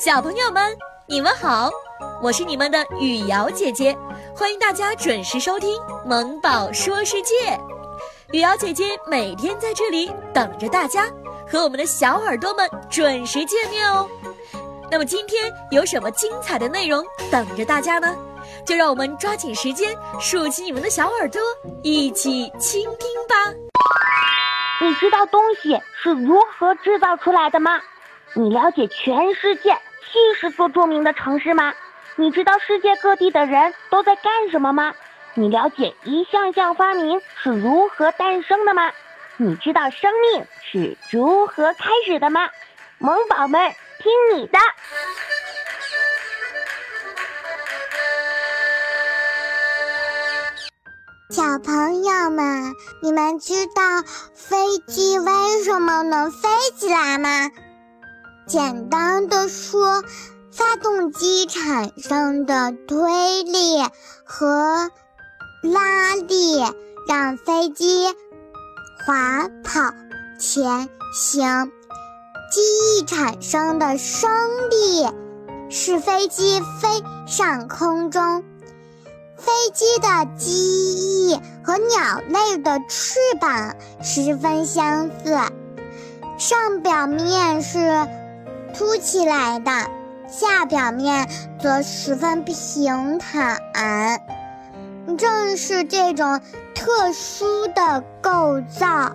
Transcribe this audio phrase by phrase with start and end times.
[0.00, 1.68] 小朋友们，你们好，
[2.22, 3.94] 我是你们的雨瑶姐姐，
[4.34, 7.34] 欢迎大家准时收听《萌宝说世界》。
[8.32, 11.06] 雨瑶姐姐每天在这里等着大家，
[11.46, 14.08] 和我们的小耳朵们准时见面哦。
[14.90, 18.16] 那么今天有什么精彩的内容等着大家呢？
[18.64, 21.42] 就让我们抓紧时间，竖起你们的小耳朵，
[21.82, 23.52] 一起倾听吧。
[24.80, 27.72] 你知道东西是如何制造出来的吗？
[28.32, 29.76] 你了解全世界？
[30.12, 31.72] 七十座著名的城市吗？
[32.16, 34.92] 你知道世界各地的人都在干什么吗？
[35.34, 38.90] 你了解一项项发明是如何诞生的吗？
[39.36, 42.48] 你知道生命是如何开始的吗？
[42.98, 44.58] 萌宝们，听你的！
[51.30, 53.82] 小朋友们，你们知道
[54.34, 57.48] 飞机为什么能飞起来吗？
[58.50, 60.02] 简单的说，
[60.50, 63.80] 发动机产生的推力
[64.24, 64.90] 和
[65.62, 66.58] 拉力
[67.06, 68.08] 让飞机
[69.06, 69.94] 滑跑
[70.40, 71.70] 前行，
[72.50, 72.60] 机
[72.98, 74.28] 翼产生的升
[74.68, 75.08] 力
[75.70, 78.42] 使飞机飞上空中。
[79.36, 85.38] 飞机的机翼和鸟类的翅膀十分相似，
[86.36, 88.08] 上表面是。
[88.74, 89.70] 凸起来的
[90.28, 91.28] 下表面
[91.60, 93.60] 则十分平坦，
[95.18, 96.40] 正是这种
[96.74, 99.12] 特殊的构造，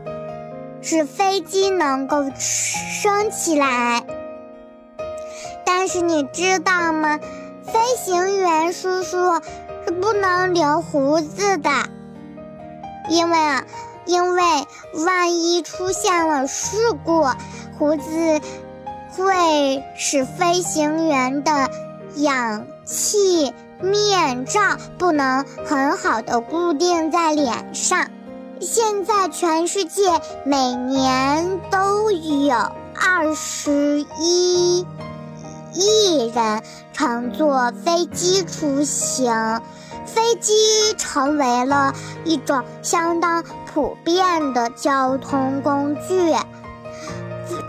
[0.81, 4.03] 使飞机能够升起来。
[5.65, 7.19] 但是你知道吗？
[7.63, 9.41] 飞行员叔叔
[9.85, 11.69] 是不能留胡子的，
[13.09, 13.63] 因为啊，
[14.05, 14.41] 因为
[15.05, 17.25] 万一出现了事故，
[17.79, 18.41] 胡子。
[19.15, 21.69] 会使飞行员的
[22.17, 24.59] 氧气面罩
[24.97, 28.07] 不能很好的固定在脸上。
[28.59, 32.55] 现在全世界每年都有
[32.95, 34.85] 二十一
[35.73, 36.61] 亿人
[36.93, 39.61] 乘坐飞机出行，
[40.05, 40.53] 飞机
[40.97, 46.33] 成为了一种相当普遍的交通工具。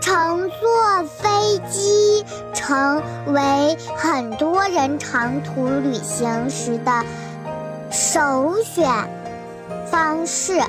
[0.01, 7.03] 乘坐飞机成为很多人长途旅行时的
[7.91, 8.89] 首选
[9.91, 10.61] 方式。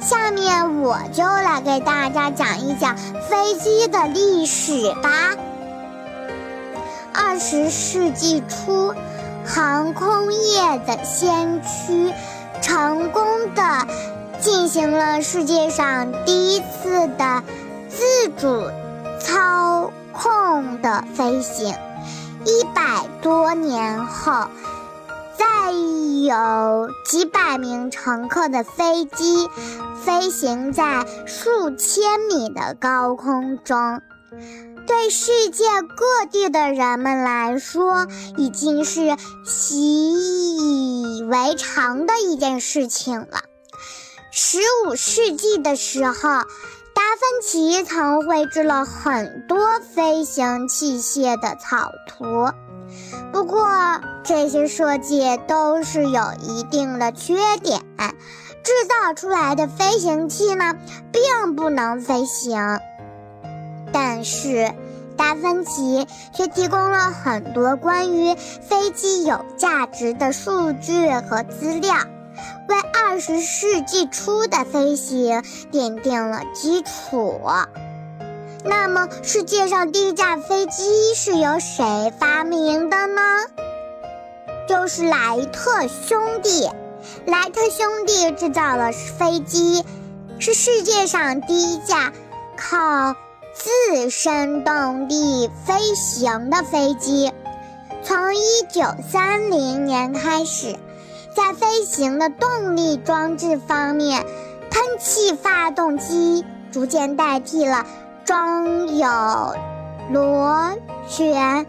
[0.00, 5.10] 下面我就来给大家讲一讲飞机的历史吧。
[7.12, 8.94] 二十世纪初，
[9.44, 12.12] 航空业的先驱
[12.62, 13.62] 成功的
[14.38, 17.42] 进行了世界上第一次的。
[17.90, 18.70] 自主
[19.20, 21.74] 操控的飞行，
[22.44, 24.46] 一百多年后，
[25.36, 29.48] 再有几百名乘客的飞机
[30.04, 34.00] 飞行在数千米的高空中，
[34.86, 43.42] 对世界各地的人们来说，已经是习以为常的一件事情了。
[44.30, 46.44] 十五世纪的时候。
[47.10, 52.52] 达芬奇曾绘制了很多飞行器械的草图，
[53.32, 53.66] 不过
[54.22, 57.34] 这些设计都是有一定的缺
[57.64, 57.80] 点，
[58.62, 60.76] 制造出来的飞行器呢，
[61.10, 62.78] 并不能飞行。
[63.92, 64.72] 但是，
[65.16, 71.92] 达芬奇却提供了很多关于飞机有价值的数据和资料。
[72.68, 75.42] 为二十世纪初的飞行
[75.72, 77.40] 奠定了基础。
[78.64, 83.22] 那么，世界上第一架飞机是由谁发明的呢？
[84.68, 86.68] 就是莱特兄弟。
[87.26, 89.84] 莱特兄弟制造了飞机，
[90.38, 92.12] 是世界上第一架
[92.56, 93.14] 靠
[93.54, 97.32] 自身动力飞行的飞机。
[98.02, 98.40] 从一
[98.70, 100.76] 九三零年开始。
[101.34, 104.24] 在飞行的动力装置方面，
[104.70, 107.86] 喷气发动机逐渐代替了
[108.24, 109.08] 装有
[110.12, 110.72] 螺
[111.06, 111.66] 旋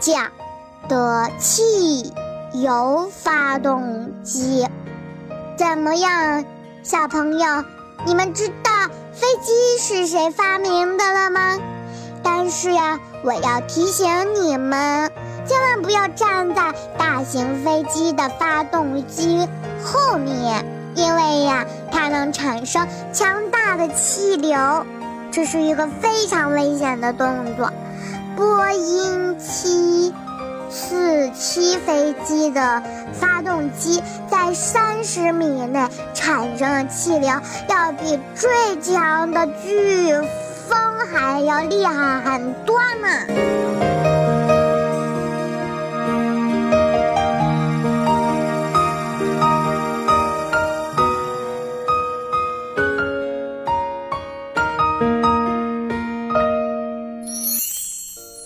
[0.00, 0.30] 桨
[0.88, 2.12] 的汽
[2.52, 4.66] 油发动机。
[5.56, 6.44] 怎么样，
[6.82, 7.64] 小朋友，
[8.06, 8.70] 你们知道
[9.12, 11.58] 飞机是谁发明的了吗？
[12.22, 15.10] 但是呀，我要提醒你们。
[15.46, 19.48] 千万不要站在大型飞机的发动机
[19.82, 20.64] 后面，
[20.94, 24.86] 因为呀，它能产生强大的气流，
[25.32, 27.72] 这是一个非常危险的动作。
[28.36, 30.14] 波音七
[30.68, 32.82] 四七飞机的
[33.12, 34.00] 发动机
[34.30, 37.28] 在三十米内产生的气流，
[37.68, 40.24] 要比最强的飓
[40.70, 43.08] 风还要厉害很多呢。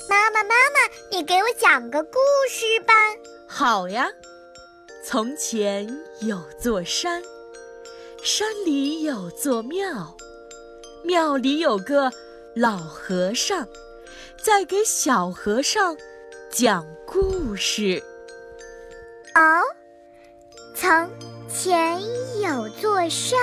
[0.08, 2.18] 妈妈，妈妈，你给我讲个故
[2.48, 2.94] 事吧。
[3.46, 4.08] 好呀。
[5.06, 5.86] 从前
[6.22, 7.22] 有座山，
[8.22, 10.16] 山里有座庙，
[11.04, 12.10] 庙里有个
[12.56, 13.68] 老和尚，
[14.42, 15.94] 在给小和尚
[16.50, 18.02] 讲故事。
[19.34, 19.62] 哦，
[20.74, 21.10] 从
[21.46, 22.00] 前
[22.40, 23.38] 有座山，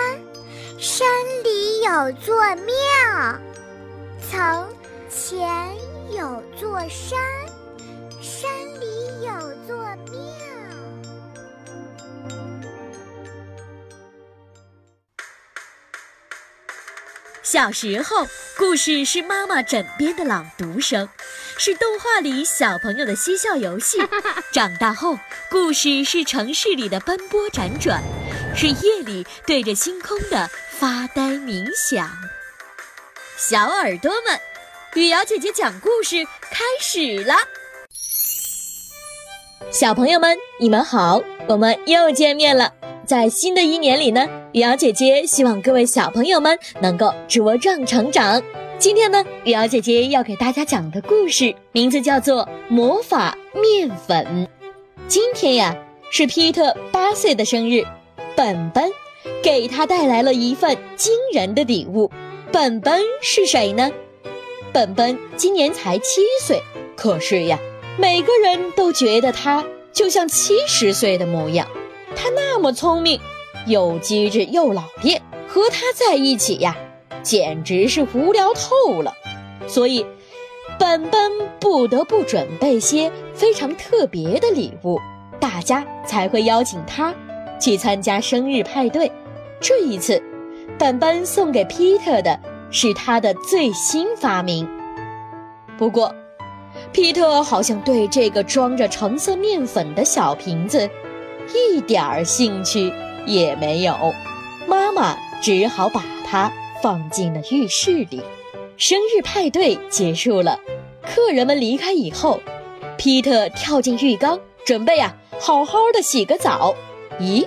[0.79, 1.07] 山
[1.43, 3.39] 里有座庙。
[4.27, 4.67] 从
[5.07, 5.75] 前
[6.11, 7.19] 有座山。
[8.21, 8.49] 山
[17.51, 18.25] 小时候，
[18.57, 21.09] 故事是妈妈枕边的朗读声，
[21.57, 23.97] 是动画里小朋友的嬉笑游戏。
[24.53, 25.19] 长大后，
[25.49, 28.01] 故事是城市里的奔波辗转，
[28.55, 30.49] 是夜里对着星空的
[30.79, 32.09] 发呆冥想。
[33.35, 34.39] 小耳朵们，
[34.93, 37.35] 雨瑶姐姐讲故事开始了。
[39.69, 42.71] 小朋友们，你们好，我们又见面了。
[43.05, 48.41] 在新的一年里呢，雨瑶姐姐希望各位小朋友们能够茁壮成长。
[48.77, 54.25] 今天呢，雨瑶姐姐要给大家讲的故事名字叫做《魔法面粉》。
[55.07, 55.73] 今天呀，
[56.11, 57.85] 是皮特八岁的生日，
[58.35, 58.91] 本本
[59.41, 62.11] 给他带来了一份惊人的礼物。
[62.51, 63.89] 本本是谁呢？
[64.73, 66.61] 本本今年才七岁，
[66.97, 67.57] 可是呀。
[67.97, 69.63] 每个人都觉得他
[69.93, 71.67] 就像七十岁的模样，
[72.15, 73.19] 他那么聪明，
[73.65, 76.75] 又机智又老练，和他在一起呀，
[77.21, 79.13] 简直是无聊透了。
[79.67, 80.05] 所以，
[80.79, 84.99] 本本不得不准备些非常特别的礼物，
[85.39, 87.13] 大家才会邀请他
[87.59, 89.11] 去参加生日派对。
[89.59, 90.21] 这一次，
[90.79, 92.39] 本本送给皮特的
[92.71, 94.67] 是他的最新发明。
[95.77, 96.13] 不过，
[96.91, 100.89] 皮特好像对这个装着橙色面粉的小瓶子
[101.53, 102.91] 一点儿兴趣
[103.25, 104.13] 也没有，
[104.67, 106.51] 妈妈只好把它
[106.81, 108.21] 放进了浴室里。
[108.77, 110.59] 生日派对结束了，
[111.03, 112.39] 客人们离开以后，
[112.97, 116.75] 皮特跳进浴缸，准备呀好好的洗个澡。
[117.19, 117.45] 咦，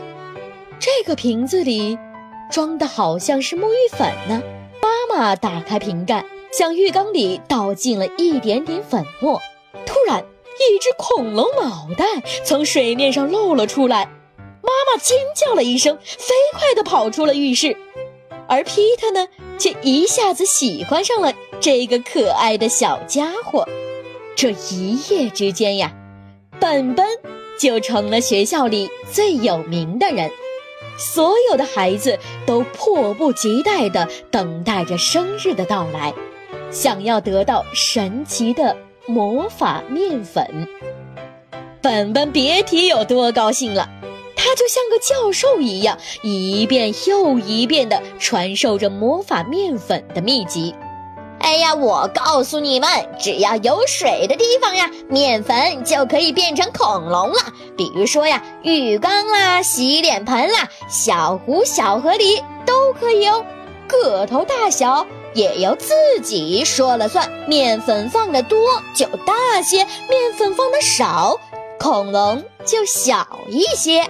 [0.78, 1.98] 这个瓶子里
[2.50, 4.42] 装的好像是沐浴粉呢。
[4.80, 6.24] 妈妈打开瓶盖。
[6.56, 9.42] 向浴缸里倒进了一点点粉末，
[9.84, 12.04] 突然，一只恐龙脑袋
[12.44, 14.08] 从水面上露了出来。
[14.64, 17.76] 妈妈尖叫了一声，飞快地跑出了浴室。
[18.48, 19.28] 而皮特呢，
[19.58, 23.68] 却一下子喜欢上了这个可爱的小家伙。
[24.34, 25.92] 这一夜之间呀，
[26.58, 27.06] 本本
[27.58, 30.30] 就成了学校里最有名的人。
[30.96, 36.14] 所有的孩子都迫不及待地等待着生日的到来。
[36.70, 38.76] 想要得到神奇的
[39.06, 40.68] 魔法面粉，
[41.80, 43.88] 本本别提有多高兴了。
[44.44, 50.74] 他就像个教授一样，一遍又一遍地传授着魔法面粉的秘籍。
[51.40, 57.36] 哎呀，我告诉你们，只要有水的地方呀，面粉就可以变成恐龙了。
[57.74, 63.42] 比如说呀，浴缸啦、洗脸盆啦、小湖、小河里都可以哦。
[63.88, 65.06] 个头大小。
[65.34, 68.56] 也要自己说了算，面粉放的多
[68.94, 71.36] 就大些，面粉放的少，
[71.76, 74.08] 恐龙就小一些。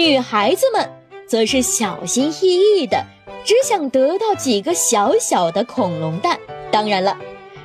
[0.00, 0.88] 女孩子们
[1.28, 3.04] 则是小心翼翼的，
[3.44, 6.40] 只想得到几个小小的恐龙蛋。
[6.72, 7.18] 当然了，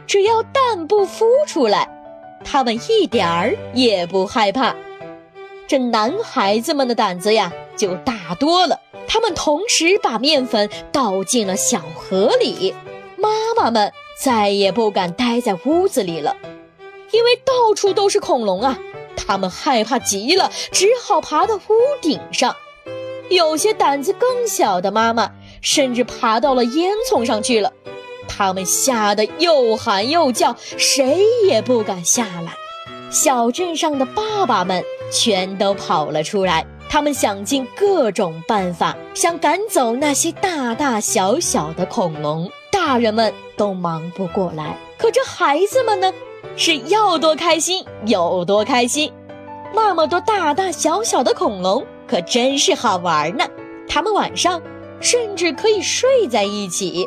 [0.05, 1.87] 只要蛋不孵出来，
[2.43, 4.75] 他们一点儿也不害怕。
[5.65, 8.81] 这男孩子们的胆子呀，就大多了。
[9.07, 12.75] 他们同时把面粉倒进了小河里，
[13.15, 16.35] 妈妈们再也不敢待在屋子里了，
[17.11, 18.77] 因为到处都是恐龙啊！
[19.15, 21.61] 他们害怕极了，只好爬到屋
[22.01, 22.55] 顶上。
[23.29, 25.31] 有些胆子更小的妈妈
[25.61, 27.73] 甚至爬到了烟囱上去了，
[28.27, 32.53] 他们吓得又喊又叫，谁也不敢下来。
[33.09, 36.65] 小镇上的爸爸们全都跑了出来。
[36.87, 44.77] 他们想尽各种办法，想赶走那些大大小小的恐龙，大人们都忙不过来。
[44.97, 46.13] 可这孩子们呢，
[46.55, 49.11] 是要多开心有多开心。
[49.73, 53.45] 那么多大大小小的恐龙，可真是好玩呢。
[53.87, 54.61] 它们晚上
[54.99, 57.05] 甚至可以睡在一起。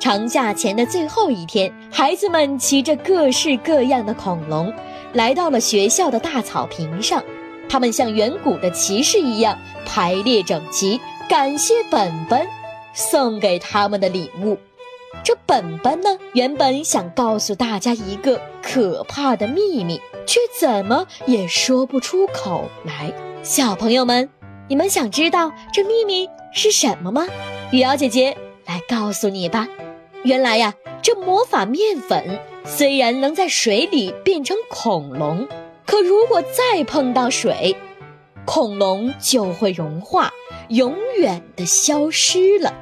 [0.00, 4.72] 长假前的最后一天，孩子们骑着各式各样的恐龙，
[5.12, 7.22] 来到了学校的大草坪上。
[7.68, 12.44] 他们像远古的骑士一样排列整齐，感谢本本
[12.92, 14.58] 送给他们的礼物。
[15.24, 23.12] 这本本呢，原本想告诉大家一个可怕的秘密，却怎么也说不出口来。
[23.42, 24.28] 小朋友们，
[24.68, 27.26] 你们想知道这秘密是什么吗？
[27.70, 29.68] 雨瑶姐姐来告诉你吧。
[30.24, 35.46] 原来呀，这魔法面粉虽然能在水里变成恐龙，
[35.86, 37.76] 可如果再碰到水，
[38.44, 40.32] 恐龙就会融化，
[40.68, 42.74] 永远的消失了。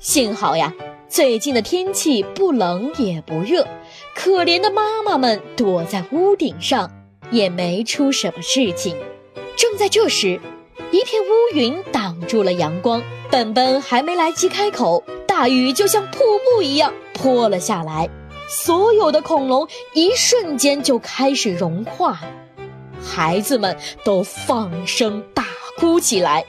[0.00, 0.72] 幸好呀。
[1.08, 3.66] 最近的天气不冷也不热，
[4.14, 6.90] 可怜的妈妈们躲在屋顶上，
[7.30, 8.96] 也没出什么事情。
[9.56, 10.40] 正在这时，
[10.90, 18.08] 一片乌云挡住了阳光，本本还没来及开口，大雨就像瀑布一样泼了下来，
[18.48, 22.18] 所有的恐龙一瞬间就开始融化，
[23.00, 25.44] 孩子们都放声大
[25.78, 26.44] 哭起来。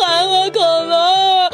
[0.00, 1.50] 还我恐龙！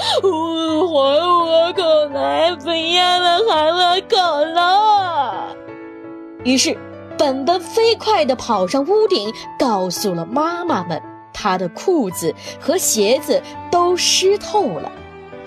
[6.45, 6.77] 于是，
[7.19, 14.93] 本本飞快地跑上屋顶，告诉了妈妈们，他的裤子和鞋子都湿透了。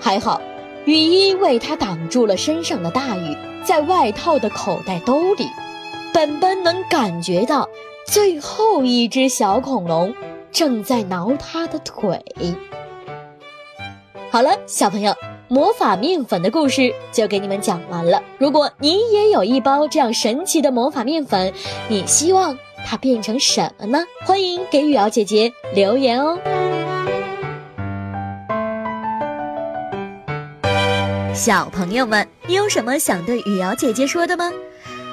[0.00, 0.40] 还好，
[0.84, 5.46] 雨衣为他挡住了身上的大雨，在外套的口袋兜里，
[6.12, 7.68] 本本能感觉到
[8.06, 10.14] 最后一只小恐龙。
[10.50, 12.20] 正在挠他的腿。
[14.30, 15.14] 好了，小朋友，
[15.50, 18.22] 魔法面粉的故事就给你们讲完了。
[18.36, 21.50] 如果你也有一包这样神奇的魔法面粉，
[21.88, 24.04] 你希望它变成什么呢？
[24.26, 26.38] 欢迎给雨瑶姐姐留言哦。
[31.32, 34.52] 小朋友们，你有什么想对雨瑶姐姐说的吗？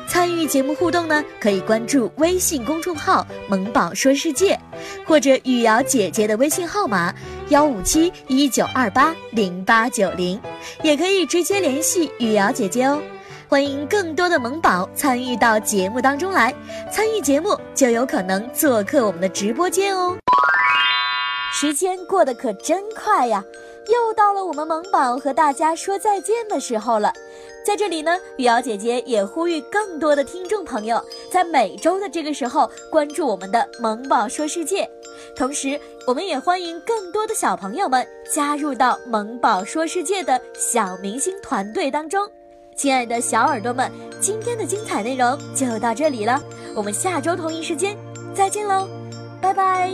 [0.07, 4.57] 参与节目互动呢，可以关注微信公众号“萌宝说世界”，
[5.03, 7.13] 或者雨瑶姐姐的微信号码
[7.49, 10.41] 幺五七一九二八零八九零，
[10.81, 12.99] 也可以直接联系雨瑶姐姐哦。
[13.47, 16.51] 欢迎更多的萌宝参与到节目当中来，
[16.91, 20.17] 参与节目就有可能做客我们的直播间哦。
[21.53, 23.43] 时间过得可真快呀，
[23.87, 27.13] 又到了我们萌宝和大家说再见的时候了。
[27.65, 34.87] 在这里呢，雨瑶姐姐也呼吁更多的听众朋友，在每周的这个时候关注我们的“萌宝说世界”，
[35.35, 42.29] 同时，我们也欢迎更多的小朋友们加入到“萌宝说世界”的小明星团队当中。
[42.75, 46.39] 亲爱的小耳朵们，今天的精彩内容就到这里了，
[46.75, 47.97] 我们下周同一时间
[48.35, 48.87] 再见喽，
[49.41, 49.91] 拜拜。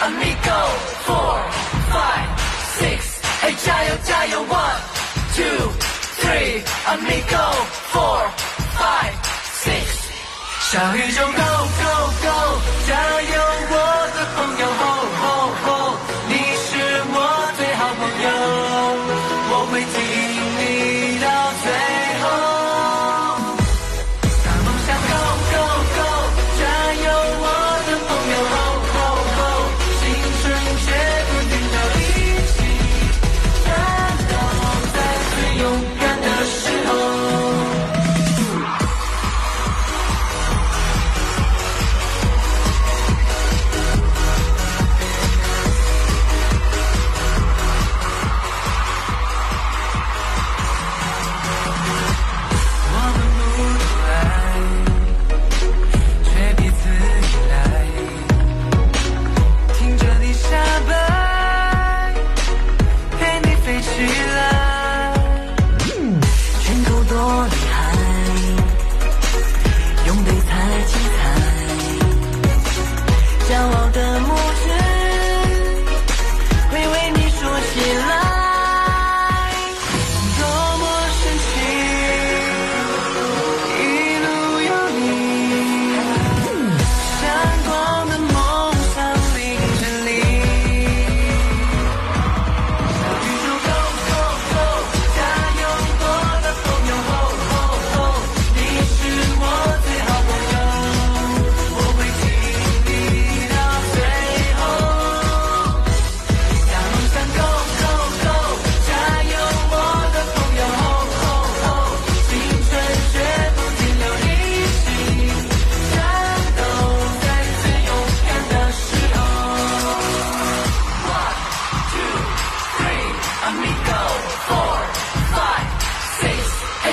[0.00, 0.58] One, two, three, amigo,
[1.06, 1.36] four,
[1.92, 2.28] five,
[2.78, 3.20] six.
[3.42, 4.40] 嘿，加油加油！
[4.42, 4.80] One,
[5.34, 5.70] two,
[6.20, 7.44] three, amigo,
[7.92, 8.20] four,
[8.78, 9.12] five,
[9.62, 10.08] six。
[10.70, 13.34] 小宇宙 Go Go Go，加油，
[13.70, 13.74] 我
[14.14, 14.62] 的朋友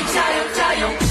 [0.06, 1.07] 加油加油。